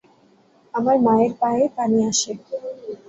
[0.73, 2.31] আমার মায়ের পায়ে পানি আসে।